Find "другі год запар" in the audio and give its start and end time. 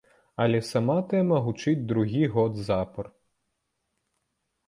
1.91-3.05